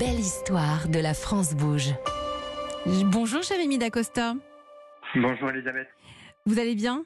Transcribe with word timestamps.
belle 0.00 0.18
histoire 0.18 0.88
de 0.88 0.98
la 0.98 1.12
France 1.12 1.54
bouge. 1.54 1.90
Bonjour 2.86 3.42
Jérémy 3.42 3.76
Dacosta. 3.76 4.32
Bonjour 5.14 5.50
Elisabeth. 5.50 5.88
Vous 6.46 6.58
allez 6.58 6.74
bien? 6.74 7.04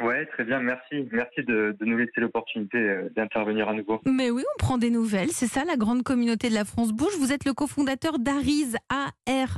Ouais, 0.00 0.26
très 0.26 0.44
bien, 0.44 0.60
merci. 0.60 1.08
Merci 1.10 1.42
de, 1.42 1.76
nous 1.80 1.96
laisser 1.96 2.20
l'opportunité 2.20 2.78
euh, 2.78 3.08
d'intervenir 3.16 3.68
à 3.68 3.72
nouveau. 3.72 4.00
Mais 4.06 4.30
oui, 4.30 4.44
on 4.54 4.58
prend 4.58 4.78
des 4.78 4.90
nouvelles. 4.90 5.30
C'est 5.30 5.48
ça 5.48 5.64
la 5.64 5.76
grande 5.76 6.04
communauté 6.04 6.48
de 6.48 6.54
la 6.54 6.64
France 6.64 6.92
Bouge. 6.92 7.16
Vous 7.18 7.32
êtes 7.32 7.44
le 7.44 7.52
cofondateur 7.52 8.20
d'Arise, 8.20 8.76
A-R-H-Y-Z-E. 8.90 9.54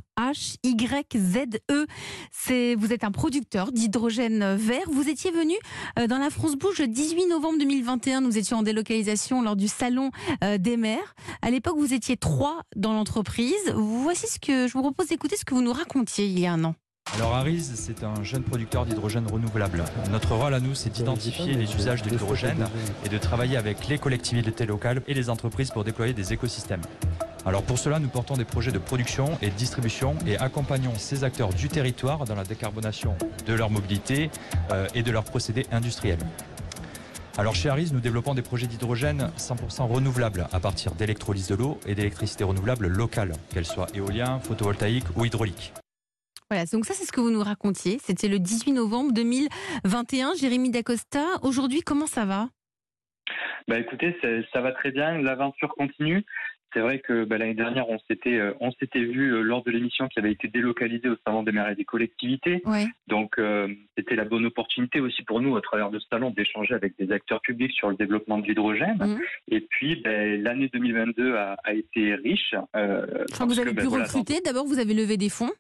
Vous 2.77 2.92
êtes 2.92 3.05
un 3.05 3.11
producteur 3.11 3.70
d'hydrogène 3.73 4.55
vert. 4.56 4.88
Vous 4.91 5.11
étiez 5.11 5.30
venu 5.30 5.55
euh, 5.98 6.06
dans 6.06 6.18
la 6.18 6.30
France 6.30 6.57
Bouge 6.57 6.79
le 6.79 6.86
18 6.86 7.27
novembre 7.27 7.59
2021. 7.59 8.22
Nous 8.22 8.38
étions 8.38 8.59
en 8.59 8.62
délocalisation 8.62 9.43
lors 9.43 9.57
du 9.57 9.68
salon 9.68 10.11
euh, 10.43 10.57
des 10.57 10.77
maires. 10.79 11.14
À 11.43 11.50
l'époque, 11.50 11.77
vous 11.77 11.93
étiez 11.93 12.16
trois 12.16 12.62
dans 12.77 12.95
l'entreprise. 12.95 13.73
Voici 13.74 14.27
ce 14.27 14.38
que 14.38 14.66
je 14.66 14.73
vous 14.73 14.82
propose 14.82 15.09
d'écouter 15.09 15.37
ce 15.37 15.45
que 15.45 15.54
vous 15.54 15.62
nous 15.62 15.73
racontiez 15.73 16.24
il 16.24 16.38
y 16.38 16.46
a 16.46 16.52
un 16.52 16.65
an. 16.65 16.74
Alors 17.16 17.34
Arise, 17.34 17.73
c'est 17.74 18.05
un 18.05 18.23
jeune 18.23 18.42
producteur 18.42 18.87
d'hydrogène 18.87 19.27
renouvelable. 19.27 19.84
Notre 20.10 20.34
rôle 20.34 20.55
à 20.55 20.60
nous, 20.60 20.74
c'est 20.74 20.91
d'identifier 20.91 21.55
les 21.55 21.74
usages 21.74 22.02
de 22.02 22.10
l'hydrogène 22.10 22.66
et 23.05 23.09
de 23.09 23.18
travailler 23.18 23.56
avec 23.56 23.88
les 23.88 23.98
collectivités 23.98 24.64
locales 24.64 25.02
et 25.09 25.15
les 25.15 25.28
entreprises 25.28 25.70
pour 25.70 25.84
déployer 25.84 26.12
des 26.12 26.32
écosystèmes. 26.32 26.82
Alors 27.45 27.62
pour 27.62 27.78
cela, 27.78 27.98
nous 27.98 28.09
portons 28.09 28.37
des 28.37 28.45
projets 28.45 28.70
de 28.70 28.78
production 28.78 29.38
et 29.42 29.51
de 29.51 29.54
distribution 29.54 30.16
et 30.27 30.38
accompagnons 30.38 30.92
ces 30.96 31.24
acteurs 31.24 31.52
du 31.52 31.68
territoire 31.68 32.27
dans 32.27 32.34
la 32.34 32.45
décarbonation 32.45 33.16
de 33.46 33.54
leur 33.54 33.70
mobilité 33.70 34.30
euh, 34.70 34.87
et 34.95 35.02
de 35.02 35.10
leurs 35.10 35.24
procédés 35.24 35.66
industriels. 35.73 36.18
Alors 37.38 37.54
chez 37.54 37.70
Arise, 37.70 37.92
nous 37.92 38.01
développons 38.01 38.34
des 38.34 38.42
projets 38.42 38.66
d'hydrogène 38.66 39.30
100% 39.38 39.88
renouvelables 39.88 40.46
à 40.52 40.60
partir 40.60 40.92
d'électrolyse 40.95 41.48
de 41.48 41.54
l'eau 41.54 41.80
et 41.87 41.95
d'électricité 41.95 42.45
renouvelable 42.45 42.87
locale, 42.87 43.32
qu'elle 43.52 43.66
soit 43.66 43.87
éolien, 43.95 44.40
photovoltaïque 44.40 45.07
ou 45.16 45.24
hydraulique. 45.24 45.73
Voilà, 46.51 46.65
donc 46.66 46.84
ça 46.84 46.95
c'est 46.95 47.04
ce 47.04 47.12
que 47.12 47.20
vous 47.20 47.30
nous 47.30 47.45
racontiez. 47.45 47.98
C'était 48.01 48.26
le 48.26 48.40
18 48.40 48.73
novembre 48.73 49.12
2021. 49.12 50.34
Jérémy 50.34 50.70
Dacosta, 50.70 51.24
aujourd'hui 51.42 51.82
comment 51.82 52.07
ça 52.07 52.24
va? 52.24 52.48
Bah 53.68 53.79
écoutez, 53.79 54.16
ça, 54.20 54.29
ça 54.52 54.60
va 54.60 54.73
très 54.73 54.90
bien, 54.90 55.18
l'aventure 55.23 55.68
continue. 55.68 56.24
C'est 56.73 56.80
vrai 56.80 56.98
que 56.98 57.24
bah, 57.24 57.38
l'année 57.38 57.54
dernière, 57.54 57.88
on 57.88 57.98
s'était 58.09 58.38
euh, 58.38 58.52
on 58.59 58.73
s'était 58.73 59.04
vu 59.04 59.32
euh, 59.32 59.42
lors 59.42 59.62
de 59.62 59.70
l'émission 59.70 60.09
qui 60.09 60.18
avait 60.18 60.32
été 60.32 60.48
délocalisée 60.48 61.09
au 61.09 61.16
salon 61.24 61.45
des 61.45 61.52
maires 61.52 61.68
et 61.68 61.76
des 61.76 61.84
collectivités. 61.84 62.62
Ouais. 62.64 62.87
Donc 63.07 63.38
euh, 63.38 63.68
c'était 63.96 64.16
la 64.16 64.25
bonne 64.25 64.47
opportunité 64.47 64.98
aussi 65.00 65.22
pour 65.22 65.41
nous, 65.41 65.56
à 65.56 65.60
travers 65.60 65.91
le 65.91 66.00
salon, 66.10 66.31
d'échanger 66.31 66.75
avec 66.75 66.98
des 66.98 67.12
acteurs 67.12 67.41
publics 67.42 67.72
sur 67.72 67.91
le 67.91 67.97
développement 67.97 68.38
de 68.38 68.47
l'hydrogène. 68.48 68.98
Mhm. 68.98 69.20
Et 69.53 69.60
puis 69.60 70.03
ben, 70.03 70.42
l'année 70.42 70.69
2022 70.72 71.37
a, 71.37 71.56
a 71.62 71.75
été 71.75 72.16
riche. 72.16 72.54
Enfin, 72.75 73.47
vous 73.47 73.60
avez 73.60 73.70
que, 73.70 73.76
pu 73.76 73.82
ben, 73.82 73.88
voilà, 73.88 74.04
recruter. 74.04 74.41
D'abord, 74.44 74.66
vous 74.66 74.81
avez 74.81 74.94
levé 74.94 75.16
des 75.16 75.28
fonds. 75.28 75.53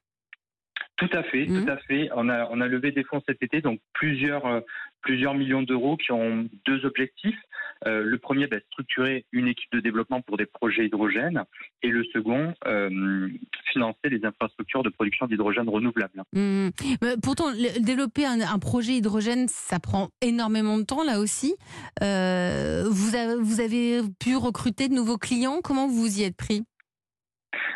Tout 1.00 1.08
à 1.12 1.22
fait, 1.24 1.46
Mhm. 1.46 1.64
tout 1.64 1.70
à 1.72 1.76
fait. 1.78 2.08
On 2.14 2.28
a, 2.28 2.46
on 2.50 2.60
a 2.60 2.68
levé 2.68 2.92
des 2.92 3.02
fonds 3.04 3.20
cet 3.26 3.42
été, 3.42 3.60
donc 3.62 3.80
plusieurs, 3.94 4.44
euh, 4.46 4.60
plusieurs 5.02 5.34
millions 5.34 5.62
d'euros 5.62 5.96
qui 5.96 6.12
ont 6.12 6.46
deux 6.66 6.84
objectifs. 6.84 7.38
Euh, 7.86 8.02
le 8.04 8.18
premier, 8.18 8.46
ben, 8.46 8.60
structurer 8.70 9.24
une 9.32 9.48
équipe 9.48 9.72
de 9.72 9.80
développement 9.80 10.20
pour 10.20 10.36
des 10.36 10.44
projets 10.44 10.84
hydrogène. 10.84 11.42
Et 11.82 11.88
le 11.88 12.04
second, 12.12 12.52
euh, 12.66 13.28
financer 13.72 14.10
les 14.10 14.22
infrastructures 14.26 14.82
de 14.82 14.90
production 14.90 15.26
d'hydrogène 15.26 15.68
renouvelable. 15.70 16.22
Mhm. 16.34 16.70
Mais 17.00 17.14
pourtant, 17.22 17.48
le- 17.50 17.80
développer 17.80 18.26
un, 18.26 18.38
un 18.42 18.58
projet 18.58 18.92
hydrogène, 18.92 19.48
ça 19.48 19.80
prend 19.80 20.10
énormément 20.20 20.76
de 20.76 20.82
temps 20.84 21.02
là 21.02 21.18
aussi. 21.18 21.54
Euh, 22.02 22.84
vous, 22.90 23.14
avez, 23.14 23.36
vous 23.40 23.60
avez 23.60 24.00
pu 24.22 24.36
recruter 24.36 24.88
de 24.88 24.94
nouveaux 24.94 25.16
clients. 25.18 25.60
Comment 25.64 25.88
vous 25.88 26.20
y 26.20 26.24
êtes 26.24 26.36
pris? 26.36 26.62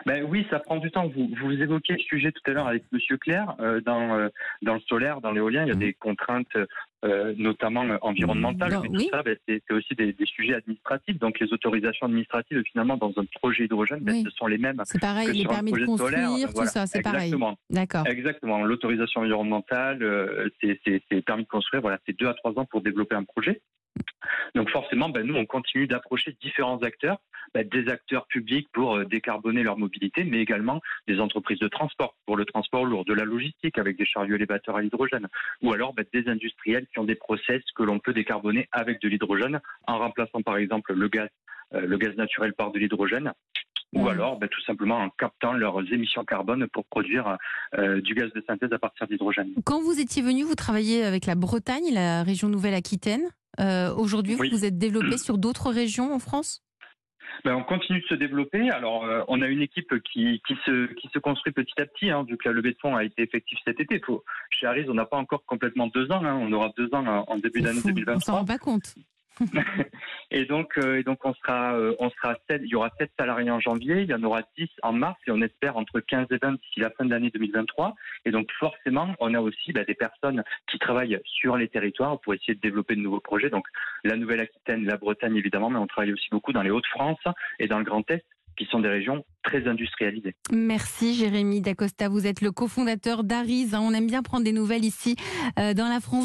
Ben 0.06 0.22
oui, 0.28 0.46
ça 0.50 0.58
prend 0.58 0.76
du 0.76 0.90
temps. 0.90 1.08
Vous, 1.08 1.30
vous 1.40 1.52
évoquiez 1.52 1.94
le 1.96 2.02
sujet 2.02 2.30
tout 2.32 2.42
à 2.46 2.50
l'heure 2.52 2.66
avec 2.68 2.84
Monsieur 2.92 3.16
Claire. 3.16 3.54
Euh, 3.60 3.80
dans, 3.80 4.14
euh, 4.18 4.28
dans 4.62 4.74
le 4.74 4.80
solaire, 4.80 5.20
dans 5.20 5.32
l'éolien, 5.32 5.62
il 5.64 5.68
y 5.68 5.70
a 5.70 5.74
Mhm. 5.74 5.80
des 5.80 5.92
contraintes, 5.94 6.56
euh, 7.04 7.34
notamment 7.38 7.84
euh, 7.84 7.96
environnementales. 8.02 8.72
Non, 8.72 8.82
mais 8.82 8.88
oui. 8.90 9.04
tout 9.04 9.10
ça, 9.16 9.22
ben, 9.22 9.36
c'est 9.48 9.62
aussi 9.72 9.94
des, 9.94 10.12
des 10.12 10.26
sujets 10.26 10.54
administratifs. 10.54 11.18
Donc 11.18 11.40
les 11.40 11.52
autorisations 11.52 12.06
administratives, 12.06 12.62
finalement, 12.70 12.96
dans 12.96 13.12
un 13.16 13.24
projet 13.40 13.64
hydrogène, 13.64 14.00
ben, 14.00 14.12
Oui. 14.12 14.22
ce 14.24 14.30
sont 14.30 14.46
les 14.46 14.58
mêmes. 14.58 14.80
C'est 14.84 15.00
pareil, 15.00 15.26
que 15.28 15.32
les 15.32 15.40
sur 15.40 15.50
un 15.50 15.54
permis 15.54 15.70
de 15.72 15.76
projet 15.76 15.86
construire, 15.86 16.28
solaire, 16.28 16.46
tout 16.48 16.54
voilà. 16.54 16.70
ça, 16.70 16.86
c'est 16.86 17.02
pareil. 17.02 17.20
Exactement. 17.26 17.58
D'accord. 17.70 18.06
Exactement. 18.06 18.64
L'autorisation 18.64 19.22
environnementale, 19.22 20.02
euh, 20.02 20.48
c'est 20.60 20.78
c'est- 20.84 21.02
c'est 21.10 21.22
permis 21.24 21.44
de 21.44 21.48
construire. 21.48 21.80
Voilà, 21.80 21.98
c'est 22.06 22.18
deux 22.18 22.28
à 22.28 22.34
trois 22.34 22.52
ans 22.58 22.66
pour 22.66 22.82
développer 22.82 23.16
un 23.16 23.24
projet. 23.24 23.62
Donc 24.54 24.70
forcément, 24.70 25.08
ben, 25.08 25.26
nous, 25.26 25.34
on 25.34 25.46
continue 25.46 25.86
d'approcher 25.86 26.36
différents 26.40 26.78
acteurs, 26.78 27.18
ben, 27.54 27.66
des 27.68 27.88
acteurs 27.88 28.26
publics 28.26 28.68
pour 28.72 28.96
euh, 28.96 29.04
décarboner 29.04 29.62
leur 29.62 29.76
mobilité, 29.78 30.24
mais 30.24 30.38
également 30.38 30.80
des 31.08 31.18
entreprises 31.20 31.58
de 31.58 31.68
transport 31.68 32.16
pour 32.26 32.36
le 32.36 32.44
transport 32.44 32.84
lourd, 32.84 33.04
de 33.04 33.14
la 33.14 33.24
logistique 33.24 33.78
avec 33.78 33.96
des 33.96 34.06
chariots 34.06 34.36
élévateurs 34.36 34.76
à 34.76 34.82
l'hydrogène, 34.82 35.28
ou 35.62 35.72
alors 35.72 35.92
ben, 35.94 36.04
des 36.12 36.28
industriels 36.28 36.86
qui 36.92 36.98
ont 37.00 37.04
des 37.04 37.16
process 37.16 37.62
que 37.74 37.82
l'on 37.82 37.98
peut 37.98 38.12
décarboner 38.12 38.68
avec 38.70 39.00
de 39.00 39.08
l'hydrogène 39.08 39.60
en 39.86 39.98
remplaçant 39.98 40.42
par 40.42 40.56
exemple 40.56 40.94
le 40.94 41.08
gaz, 41.08 41.28
euh, 41.74 41.80
le 41.80 41.98
gaz 41.98 42.14
naturel 42.16 42.52
par 42.54 42.70
de 42.70 42.78
l'hydrogène. 42.78 43.32
Ou 43.94 44.00
Mhm. 44.00 44.08
alors, 44.08 44.40
tout 44.50 44.62
simplement 44.62 44.98
en 44.98 45.08
captant 45.10 45.52
leurs 45.52 45.80
émissions 45.92 46.24
carbone 46.24 46.66
pour 46.72 46.84
produire 46.84 47.38
euh, 47.78 48.00
du 48.00 48.14
gaz 48.14 48.32
de 48.32 48.42
synthèse 48.46 48.72
à 48.72 48.78
partir 48.78 49.06
d'hydrogène. 49.06 49.50
Quand 49.64 49.80
vous 49.80 50.00
étiez 50.00 50.20
venu, 50.20 50.42
vous 50.42 50.56
travailliez 50.56 51.04
avec 51.04 51.26
la 51.26 51.36
Bretagne, 51.36 51.92
la 51.92 52.24
région 52.24 52.48
Nouvelle-Aquitaine? 52.48 53.30
Euh, 53.60 53.94
Aujourd'hui, 53.94 54.36
Oui. 54.38 54.50
vous 54.50 54.58
vous 54.58 54.64
êtes 54.64 54.78
développé 54.78 55.16
sur 55.18 55.38
d'autres 55.38 55.70
régions 55.70 56.12
en 56.14 56.18
France? 56.18 56.62
Ben, 57.44 57.54
on 57.56 57.64
continue 57.64 58.00
de 58.00 58.06
se 58.06 58.14
développer. 58.14 58.70
Alors, 58.70 59.04
euh, 59.04 59.22
on 59.28 59.42
a 59.42 59.48
une 59.48 59.60
équipe 59.60 59.92
qui, 60.12 60.40
qui, 60.46 60.54
se, 60.64 60.86
qui 60.94 61.08
se 61.12 61.18
construit 61.18 61.52
petit 61.52 61.78
à 61.80 61.86
petit, 61.86 62.10
hein, 62.10 62.24
vu 62.28 62.36
que 62.36 62.48
la 62.48 62.54
levée 62.54 62.72
de 62.72 62.78
fonds 62.80 62.94
a 62.94 63.02
été 63.04 63.22
effective 63.22 63.58
cet 63.64 63.80
été. 63.80 64.00
Faut, 64.00 64.22
chez 64.50 64.66
Harris, 64.66 64.86
on 64.88 64.94
n'a 64.94 65.04
pas 65.04 65.16
encore 65.16 65.44
complètement 65.44 65.88
deux 65.88 66.10
ans. 66.12 66.24
hein. 66.24 66.34
on 66.40 66.52
aura 66.52 66.70
deux 66.76 66.88
ans 66.94 67.04
en, 67.26 67.36
début 67.38 67.60
d'année 67.60 67.80
fou, 67.80 67.88
On 67.88 67.90
s'en 67.90 67.94
2023. 67.94 68.34
rend 68.34 68.44
pas 68.44 68.58
compte. 68.58 68.94
Et 70.30 70.44
donc, 70.46 70.78
euh, 70.78 70.98
et 70.98 71.02
donc 71.02 71.24
on 71.24 71.34
sera, 71.34 71.74
euh, 71.74 71.94
on 71.98 72.10
sera 72.10 72.36
il 72.50 72.66
y 72.66 72.74
aura 72.74 72.90
sept 72.98 73.10
salariés 73.18 73.50
en 73.50 73.60
janvier, 73.60 74.02
il 74.02 74.08
y 74.08 74.14
en 74.14 74.22
aura 74.22 74.42
10 74.56 74.68
en 74.82 74.92
mars 74.92 75.18
et 75.26 75.30
on 75.30 75.40
espère 75.42 75.76
entre 75.76 76.00
15 76.00 76.26
et 76.30 76.38
20 76.40 76.52
d'ici 76.52 76.80
la 76.80 76.90
fin 76.90 77.04
de 77.04 77.10
l'année 77.10 77.30
2023. 77.30 77.94
Et 78.24 78.30
donc 78.30 78.48
forcément, 78.58 79.14
on 79.20 79.34
a 79.34 79.40
aussi 79.40 79.72
bah, 79.72 79.84
des 79.84 79.94
personnes 79.94 80.42
qui 80.70 80.78
travaillent 80.78 81.20
sur 81.24 81.56
les 81.56 81.68
territoires 81.68 82.20
pour 82.20 82.34
essayer 82.34 82.54
de 82.54 82.60
développer 82.60 82.96
de 82.96 83.00
nouveaux 83.00 83.20
projets. 83.20 83.50
Donc 83.50 83.66
la 84.04 84.16
Nouvelle-Aquitaine, 84.16 84.84
la 84.84 84.96
Bretagne 84.96 85.36
évidemment, 85.36 85.70
mais 85.70 85.78
on 85.78 85.86
travaille 85.86 86.12
aussi 86.12 86.28
beaucoup 86.30 86.52
dans 86.52 86.62
les 86.62 86.70
Hauts-de-France 86.70 87.22
et 87.58 87.68
dans 87.68 87.78
le 87.78 87.84
Grand 87.84 88.08
Est 88.10 88.24
qui 88.56 88.66
sont 88.66 88.80
des 88.80 88.88
régions 88.88 89.24
très 89.42 89.66
industrialisées. 89.66 90.34
Merci 90.52 91.14
Jérémy 91.14 91.60
Dacosta, 91.60 92.08
vous 92.08 92.26
êtes 92.26 92.40
le 92.40 92.50
cofondateur 92.50 93.24
d'Arise. 93.24 93.74
hein. 93.74 93.80
On 93.82 93.92
aime 93.92 94.06
bien 94.06 94.22
prendre 94.22 94.44
des 94.44 94.52
nouvelles 94.52 94.84
ici 94.84 95.16
euh, 95.58 95.74
dans 95.74 95.88
la 95.88 96.00
France. 96.00 96.22